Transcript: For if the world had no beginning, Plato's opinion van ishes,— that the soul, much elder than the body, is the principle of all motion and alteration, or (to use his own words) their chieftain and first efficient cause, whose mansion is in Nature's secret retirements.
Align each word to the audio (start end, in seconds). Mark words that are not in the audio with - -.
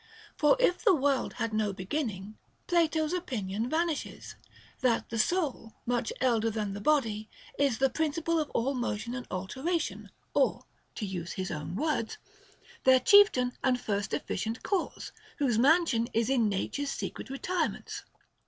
For 0.35 0.57
if 0.59 0.83
the 0.83 0.95
world 0.95 1.33
had 1.33 1.53
no 1.53 1.73
beginning, 1.73 2.39
Plato's 2.65 3.13
opinion 3.13 3.69
van 3.69 3.87
ishes,— 3.87 4.33
that 4.81 5.11
the 5.11 5.19
soul, 5.19 5.73
much 5.85 6.11
elder 6.19 6.49
than 6.49 6.73
the 6.73 6.81
body, 6.81 7.29
is 7.59 7.77
the 7.77 7.87
principle 7.87 8.39
of 8.39 8.49
all 8.49 8.73
motion 8.73 9.13
and 9.13 9.27
alteration, 9.29 10.09
or 10.33 10.65
(to 10.95 11.05
use 11.05 11.33
his 11.33 11.51
own 11.51 11.75
words) 11.75 12.17
their 12.83 12.99
chieftain 12.99 13.53
and 13.63 13.79
first 13.79 14.11
efficient 14.15 14.63
cause, 14.63 15.11
whose 15.37 15.59
mansion 15.59 16.07
is 16.13 16.31
in 16.31 16.49
Nature's 16.49 16.89
secret 16.89 17.29
retirements. 17.29 18.01